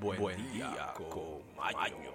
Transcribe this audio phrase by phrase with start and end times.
[0.00, 2.12] Buen, día, con Maño.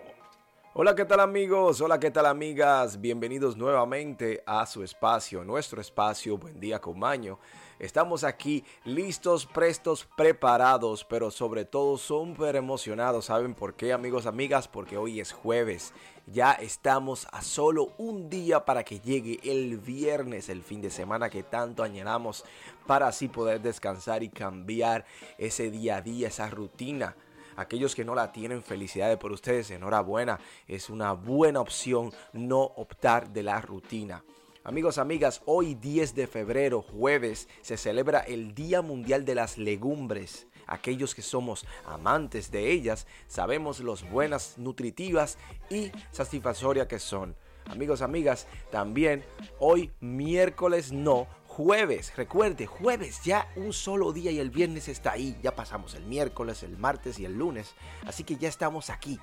[0.74, 1.82] Hola, ¿qué tal amigos?
[1.82, 3.02] Hola, ¿qué tal amigas?
[3.02, 7.40] Bienvenidos nuevamente a su espacio, nuestro espacio Buen día con Maño.
[7.80, 13.26] Estamos aquí listos, prestos, preparados, pero sobre todo súper emocionados.
[13.26, 14.68] ¿Saben por qué, amigos, amigas?
[14.68, 15.92] Porque hoy es jueves.
[16.28, 21.32] Ya estamos a solo un día para que llegue el viernes, el fin de semana
[21.32, 22.46] que tanto añoramos,
[22.86, 25.04] para así poder descansar y cambiar
[25.40, 27.16] ese día a día, esa rutina
[27.56, 30.40] Aquellos que no la tienen, felicidades por ustedes, enhorabuena.
[30.68, 34.24] Es una buena opción no optar de la rutina.
[34.64, 40.46] Amigos, amigas, hoy 10 de febrero, jueves, se celebra el Día Mundial de las Legumbres.
[40.68, 47.36] Aquellos que somos amantes de ellas, sabemos los buenas, nutritivas y satisfactorias que son.
[47.66, 49.24] Amigos, amigas, también
[49.60, 52.16] hoy miércoles no, jueves.
[52.16, 55.38] Recuerde, jueves ya un solo día y el viernes está ahí.
[55.44, 57.76] Ya pasamos el miércoles, el martes y el lunes.
[58.08, 59.20] Así que ya estamos aquí,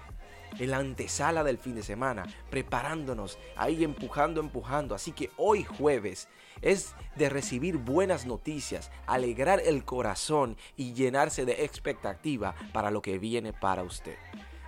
[0.59, 4.95] en la antesala del fin de semana, preparándonos, ahí empujando, empujando.
[4.95, 6.29] Así que hoy jueves
[6.61, 13.19] es de recibir buenas noticias, alegrar el corazón y llenarse de expectativa para lo que
[13.19, 14.17] viene para usted.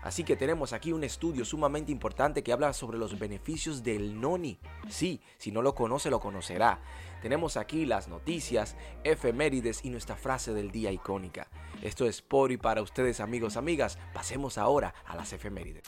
[0.03, 4.59] Así que tenemos aquí un estudio sumamente importante que habla sobre los beneficios del noni.
[4.89, 6.81] Sí, si no lo conoce, lo conocerá.
[7.21, 11.49] Tenemos aquí las noticias, efemérides y nuestra frase del día icónica.
[11.83, 13.99] Esto es por y para ustedes amigos, amigas.
[14.15, 15.85] Pasemos ahora a las efemérides.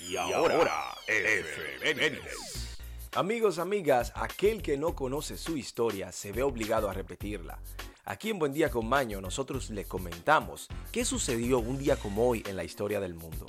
[0.00, 2.78] Y ahora, efemérides.
[3.14, 7.58] Amigos, amigas, aquel que no conoce su historia se ve obligado a repetirla.
[8.10, 12.42] Aquí en Buen Día con Maño nosotros le comentamos qué sucedió un día como hoy
[12.48, 13.44] en la historia del mundo.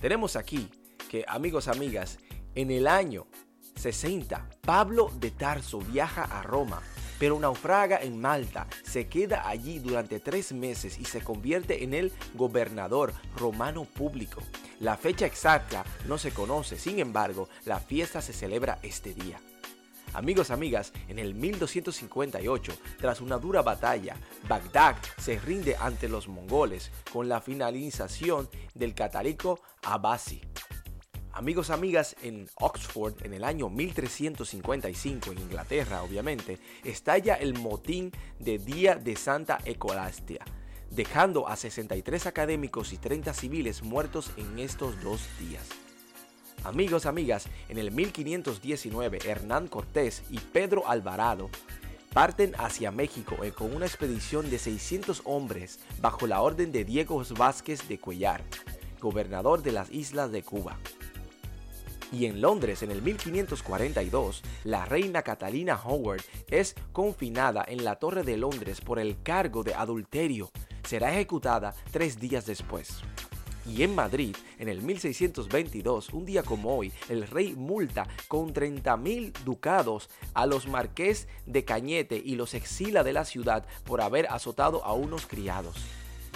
[0.00, 0.68] Tenemos aquí
[1.08, 2.18] que, amigos, amigas,
[2.56, 3.28] en el año
[3.76, 6.82] 60, Pablo de Tarso viaja a Roma,
[7.20, 12.12] pero naufraga en Malta, se queda allí durante tres meses y se convierte en el
[12.34, 14.42] gobernador romano público.
[14.80, 19.40] La fecha exacta no se conoce, sin embargo, la fiesta se celebra este día.
[20.16, 24.16] Amigos, amigas, en el 1258, tras una dura batalla,
[24.48, 30.40] Bagdad se rinde ante los mongoles con la finalización del catálico Abbasi.
[31.32, 38.56] Amigos, amigas, en Oxford, en el año 1355, en Inglaterra, obviamente, estalla el motín de
[38.56, 40.46] Día de Santa Ecolastia,
[40.90, 45.85] dejando a 63 académicos y 30 civiles muertos en estos dos días.
[46.66, 51.48] Amigos, amigas, en el 1519 Hernán Cortés y Pedro Alvarado
[52.12, 57.22] parten hacia México eh, con una expedición de 600 hombres bajo la orden de Diego
[57.38, 58.42] Vázquez de Cuellar,
[59.00, 60.76] gobernador de las islas de Cuba.
[62.10, 68.24] Y en Londres, en el 1542, la reina Catalina Howard es confinada en la Torre
[68.24, 70.50] de Londres por el cargo de adulterio.
[70.82, 73.04] Será ejecutada tres días después.
[73.68, 79.32] Y en Madrid, en el 1622, un día como hoy, el rey multa con 30.000
[79.44, 84.84] ducados a los marqués de Cañete y los exila de la ciudad por haber azotado
[84.84, 85.76] a unos criados.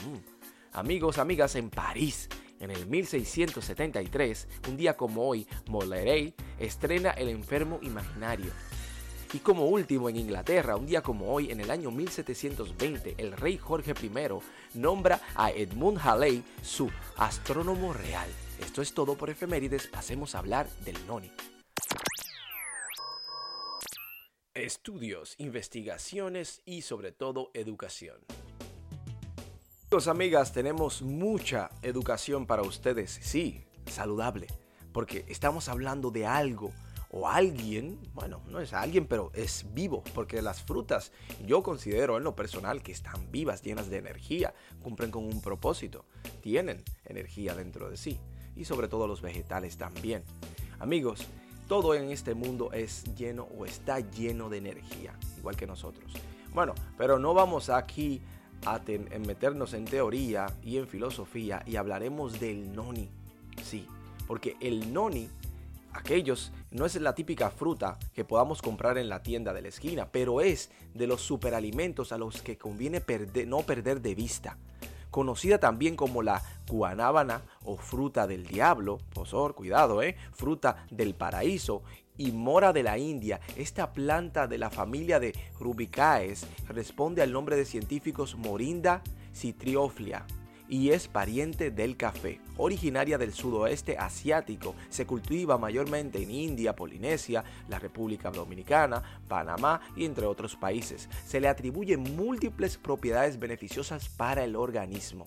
[0.06, 0.76] Mm.
[0.76, 7.78] Amigos, amigas, en París, en el 1673, un día como hoy, Molerey estrena El enfermo
[7.82, 8.52] imaginario
[9.32, 13.58] y como último, en Inglaterra, un día como hoy, en el año 1720, el rey
[13.58, 14.10] Jorge I
[14.78, 18.28] nombra a Edmund Halley su astrónomo real.
[18.60, 21.30] Esto es todo por efemérides, pasemos a hablar del Noni.
[24.52, 28.18] Estudios, investigaciones y sobre todo educación.
[30.08, 34.46] Amigas, tenemos mucha educación para ustedes, sí, saludable,
[34.92, 36.72] porque estamos hablando de algo
[37.12, 41.12] o alguien, bueno, no es alguien, pero es vivo, porque las frutas
[41.44, 46.04] yo considero en lo personal que están vivas, llenas de energía, cumplen con un propósito,
[46.40, 48.20] tienen energía dentro de sí,
[48.54, 50.22] y sobre todo los vegetales también.
[50.78, 51.26] Amigos,
[51.66, 56.12] todo en este mundo es lleno o está lleno de energía, igual que nosotros.
[56.54, 58.20] Bueno, pero no vamos aquí
[58.66, 58.80] a
[59.26, 63.08] meternos en teoría y en filosofía y hablaremos del noni.
[63.62, 63.86] Sí,
[64.26, 65.28] porque el noni
[65.92, 70.08] aquellos no es la típica fruta que podamos comprar en la tienda de la esquina,
[70.10, 73.02] pero es de los superalimentos a los que conviene
[73.46, 74.58] no perder de vista.
[75.10, 81.82] Conocida también como la guanábana o fruta del diablo, posor, cuidado, eh, fruta del paraíso
[82.16, 87.56] y mora de la India, esta planta de la familia de Rubicaes responde al nombre
[87.56, 89.02] de científicos Morinda
[89.34, 90.26] citrioflia
[90.68, 92.40] y es pariente del café.
[92.60, 94.74] Originaria del sudoeste asiático.
[94.88, 101.08] Se cultiva mayormente en India, Polinesia, la República Dominicana, Panamá y entre otros países.
[101.26, 105.26] Se le atribuyen múltiples propiedades beneficiosas para el organismo.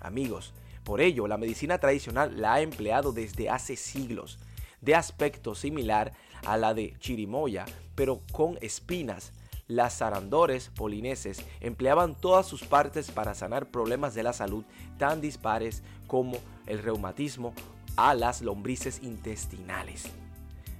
[0.00, 0.52] Amigos,
[0.84, 4.38] por ello la medicina tradicional la ha empleado desde hace siglos,
[4.80, 6.12] de aspecto similar
[6.44, 7.64] a la de chirimoya,
[7.94, 9.32] pero con espinas
[9.68, 14.64] las zarandores polineses empleaban todas sus partes para sanar problemas de la salud
[14.98, 17.52] tan dispares como el reumatismo
[17.96, 20.04] a las lombrices intestinales.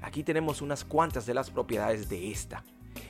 [0.03, 2.63] Aquí tenemos unas cuantas de las propiedades de esta.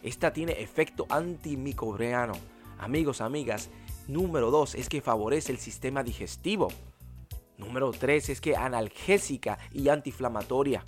[0.03, 2.35] Esta tiene efecto antimicrobiano.
[2.79, 3.69] Amigos, amigas,
[4.09, 6.69] número 2 es que favorece el sistema digestivo.
[7.59, 10.85] Número 3 es que analgésica y antiinflamatoria.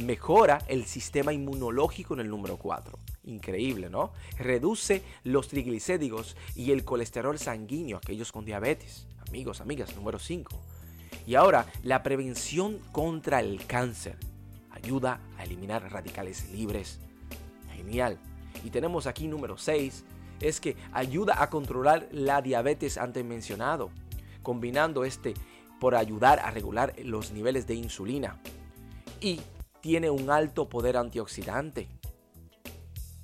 [0.00, 2.98] Mejora el sistema inmunológico en el número 4.
[3.24, 4.12] Increíble, ¿no?
[4.38, 9.06] Reduce los triglicéridos y el colesterol sanguíneo, aquellos con diabetes.
[9.28, 10.58] Amigos, amigas, número 5.
[11.26, 14.16] Y ahora, la prevención contra el cáncer.
[14.70, 16.98] Ayuda a eliminar radicales libres.
[17.76, 18.18] Genial.
[18.64, 20.04] Y tenemos aquí número 6.
[20.40, 23.90] Es que ayuda a controlar la diabetes antes mencionado.
[24.42, 25.34] Combinando este
[25.78, 28.40] por ayudar a regular los niveles de insulina.
[29.20, 29.40] Y
[29.80, 31.88] tiene un alto poder antioxidante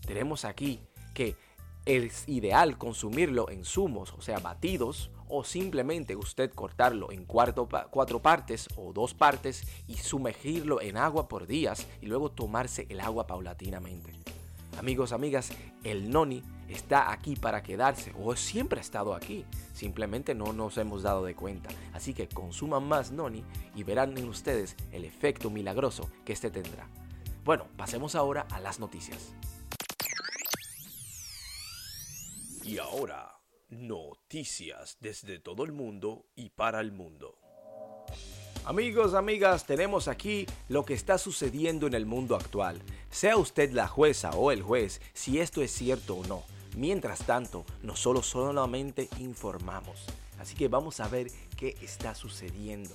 [0.06, 0.81] tenemos aquí
[1.12, 1.37] que
[1.85, 8.69] es ideal consumirlo en zumos, o sea, batidos, o simplemente usted cortarlo en cuatro partes
[8.76, 14.12] o dos partes y sumergirlo en agua por días y luego tomarse el agua paulatinamente.
[14.79, 15.50] Amigos, amigas,
[15.82, 19.45] el noni está aquí para quedarse o siempre ha estado aquí.
[19.73, 21.69] Simplemente no nos hemos dado de cuenta.
[21.93, 26.89] Así que consuman más noni y verán en ustedes el efecto milagroso que este tendrá.
[27.45, 29.33] Bueno, pasemos ahora a las noticias.
[32.65, 33.39] Y ahora,
[33.69, 37.39] noticias desde todo el mundo y para el mundo.
[38.65, 42.83] Amigos, amigas, tenemos aquí lo que está sucediendo en el mundo actual.
[43.11, 46.43] Sea usted la jueza o el juez si esto es cierto o no.
[46.76, 50.05] Mientras tanto, nosotros solamente informamos.
[50.38, 52.94] Así que vamos a ver qué está sucediendo.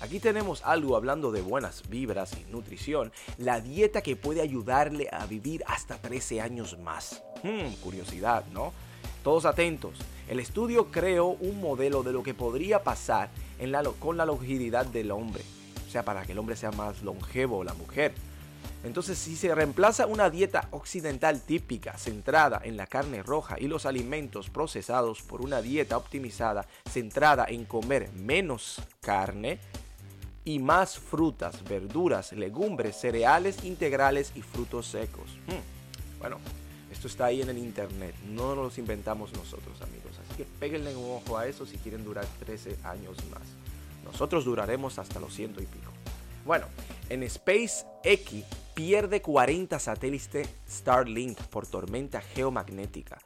[0.00, 5.24] Aquí tenemos algo hablando de buenas vibras y nutrición, la dieta que puede ayudarle a
[5.24, 7.22] vivir hasta 13 años más.
[7.42, 8.74] Hmm, curiosidad, ¿no?
[9.22, 9.94] Todos atentos.
[10.28, 13.30] El estudio creó un modelo de lo que podría pasar
[13.98, 15.42] con la longevidad del hombre.
[15.86, 18.12] O sea, para que el hombre sea más longevo la mujer.
[18.84, 23.86] Entonces, si se reemplaza una dieta occidental típica centrada en la carne roja y los
[23.86, 29.58] alimentos procesados por una dieta optimizada centrada en comer menos carne
[30.44, 35.30] y más frutas, verduras, legumbres, cereales integrales y frutos secos.
[35.46, 36.18] Hmm.
[36.20, 36.36] Bueno,
[36.92, 40.12] esto está ahí en el internet, no nos lo inventamos nosotros amigos.
[40.22, 43.42] Así que péguenle un ojo a eso si quieren durar 13 años más.
[44.04, 45.90] Nosotros duraremos hasta los ciento y pico.
[46.44, 46.66] Bueno,
[47.08, 53.18] en SpaceX pierde 40 satélites Starlink por tormenta geomagnética.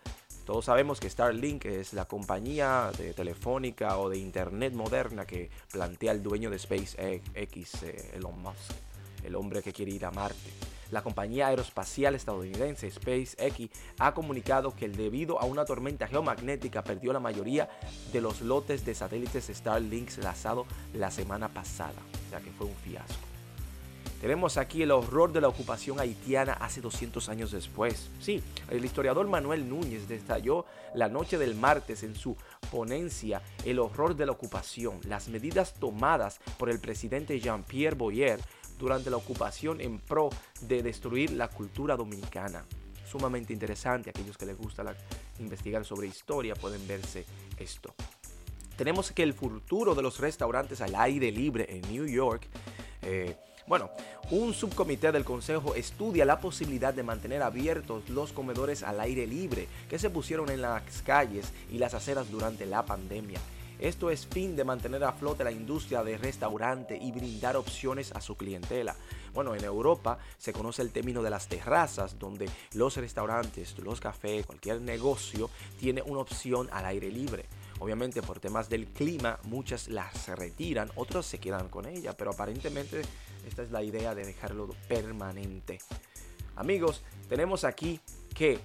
[0.45, 6.13] Todos sabemos que Starlink es la compañía de telefónica o de internet moderna que plantea
[6.13, 8.73] el dueño de SpaceX, eh, Elon Musk,
[9.25, 10.51] el hombre que quiere ir a Marte.
[10.91, 17.21] La compañía aeroespacial estadounidense SpaceX ha comunicado que debido a una tormenta geomagnética perdió la
[17.21, 17.69] mayoría
[18.11, 22.75] de los lotes de satélites Starlink lanzados la semana pasada, o sea que fue un
[22.77, 23.38] fiasco.
[24.21, 28.11] Tenemos aquí el horror de la ocupación haitiana hace 200 años después.
[28.21, 32.37] Sí, el historiador Manuel Núñez detalló la noche del martes en su
[32.71, 38.41] ponencia el horror de la ocupación, las medidas tomadas por el presidente Jean-Pierre Boyer
[38.77, 40.31] durante la ocupación en pro
[40.63, 42.65] de destruir la cultura dominicana.
[43.09, 44.85] Sumamente interesante, aquellos que les gusta
[45.39, 47.25] investigar sobre historia pueden verse
[47.57, 47.95] esto.
[48.77, 52.47] Tenemos que el futuro de los restaurantes al aire libre en New York
[53.03, 53.37] eh,
[53.69, 53.91] bueno,
[54.31, 59.69] un subcomité del Consejo estudia la posibilidad de mantener abiertos los comedores al aire libre
[59.91, 63.39] que se pusieron en las calles y las aceras durante la pandemia.
[63.79, 68.21] Esto es fin de mantener a flote la industria de restaurante y brindar opciones a
[68.21, 68.97] su clientela.
[69.35, 74.47] Bueno, en Europa se conoce el término de las terrazas, donde los restaurantes, los cafés,
[74.47, 75.49] cualquier negocio
[75.79, 77.45] tiene una opción al aire libre.
[77.81, 83.03] Obviamente por temas del clima muchas las retiran, otros se quedan con ella, pero aparentemente
[83.47, 85.79] esta es la idea de dejarlo permanente.
[86.57, 88.01] Amigos, tenemos aquí
[88.35, 88.59] que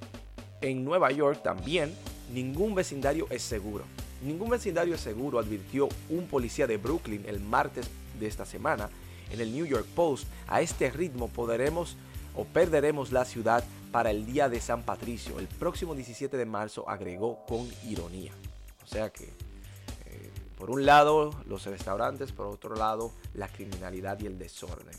[0.62, 1.94] en Nueva York también
[2.34, 3.84] ningún vecindario es seguro.
[4.24, 7.90] Ningún vecindario es seguro, advirtió un policía de Brooklyn el martes
[8.20, 8.90] de esta semana
[9.32, 10.26] en el New York Post.
[10.48, 11.98] A este ritmo podremos
[12.36, 15.40] o perderemos la ciudad para el día de San Patricio.
[15.40, 18.32] El próximo 17 de marzo agregó con ironía.
[18.84, 24.28] O sea que, eh, Por un lado, los restaurantes, por otro lado, la criminalidad y
[24.28, 24.96] el desorden.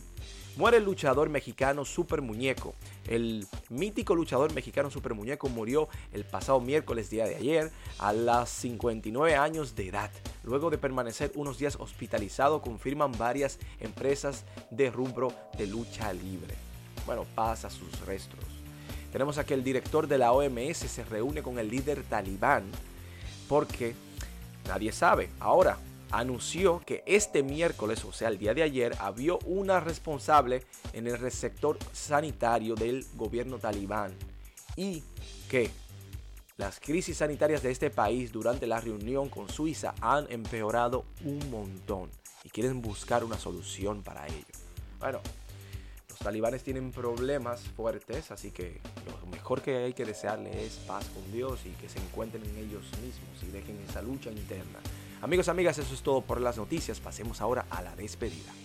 [0.57, 2.75] Muere el luchador mexicano Super Muñeco.
[3.09, 8.51] El mítico luchador mexicano Super Muñeco murió el pasado miércoles día de ayer a las
[8.51, 10.11] 59 años de edad.
[10.45, 16.55] Luego de permanecer unos días hospitalizado, confirman varias empresas de rubro de lucha libre.
[17.05, 18.39] Bueno, pasa sus restos.
[19.11, 22.65] Tenemos aquí el director de la OMS se reúne con el líder talibán
[23.49, 23.95] porque
[24.69, 25.31] nadie sabe.
[25.41, 25.79] Ahora,
[26.11, 31.31] anunció que este miércoles, o sea, el día de ayer, había una responsable en el
[31.33, 34.13] sector sanitario del gobierno talibán
[34.77, 35.03] y
[35.49, 35.71] que
[36.57, 42.11] las crisis sanitarias de este país durante la reunión con Suiza han empeorado un montón
[42.45, 44.45] y quieren buscar una solución para ello.
[45.01, 45.21] Bueno,
[46.15, 48.81] los talibanes tienen problemas fuertes, así que
[49.21, 52.57] lo mejor que hay que desearle es paz con Dios y que se encuentren en
[52.57, 54.79] ellos mismos y dejen esa lucha interna.
[55.23, 57.01] Amigos, amigas, eso es todo por las noticias.
[57.01, 58.64] Pasemos ahora a la despedida.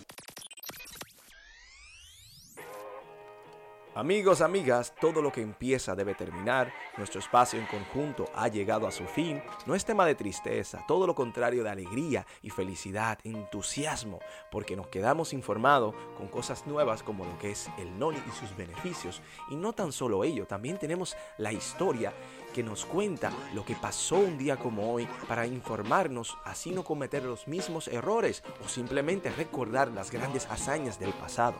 [4.00, 6.72] Amigos, amigas, todo lo que empieza debe terminar.
[6.96, 9.44] Nuestro espacio en conjunto ha llegado a su fin.
[9.66, 14.20] No es tema de tristeza, todo lo contrario de alegría y felicidad, entusiasmo,
[14.52, 18.56] porque nos quedamos informados con cosas nuevas como lo que es el NONI y sus
[18.56, 19.22] beneficios.
[19.50, 22.14] Y no tan solo ello, también tenemos la historia
[22.54, 27.24] que nos cuenta lo que pasó un día como hoy para informarnos, así no cometer
[27.24, 31.56] los mismos errores o simplemente recordar las grandes hazañas del pasado.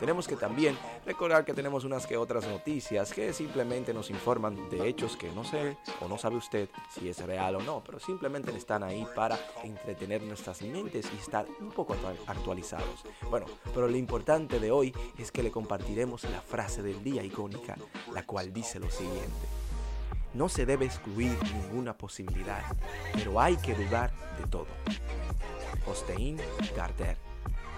[0.00, 4.88] Tenemos que también recordar que tenemos unas que otras noticias que simplemente nos informan de
[4.88, 8.50] hechos que no sé o no sabe usted si es real o no, pero simplemente
[8.56, 11.94] están ahí para entretener nuestras mentes y estar un poco
[12.26, 13.04] actualizados.
[13.30, 17.76] Bueno, pero lo importante de hoy es que le compartiremos la frase del día icónica,
[18.12, 19.61] la cual dice lo siguiente.
[20.34, 22.62] No se debe excluir ninguna posibilidad,
[23.12, 24.68] pero hay que dudar de todo.
[25.86, 26.38] Ostein
[26.76, 27.18] Garder.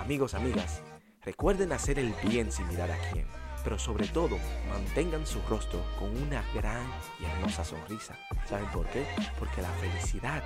[0.00, 0.82] Amigos, amigas,
[1.24, 3.26] recuerden hacer el bien sin mirar a quién,
[3.64, 6.86] pero sobre todo mantengan su rostro con una gran
[7.20, 8.16] y hermosa sonrisa.
[8.48, 9.04] ¿Saben por qué?
[9.38, 10.42] Porque la felicidad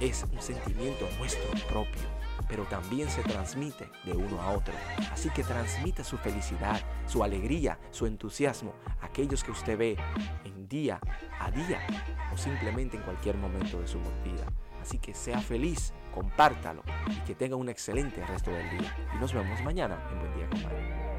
[0.00, 2.02] es un sentimiento nuestro propio,
[2.48, 4.74] pero también se transmite de uno a otro.
[5.12, 9.96] Así que transmita su felicidad, su alegría, su entusiasmo a aquellos que usted ve
[10.44, 11.00] en día
[11.40, 11.80] a día
[12.32, 14.46] o simplemente en cualquier momento de su vida.
[14.80, 18.94] Así que sea feliz, compártalo y que tenga un excelente resto del día.
[19.14, 21.13] Y nos vemos mañana en Buen Día con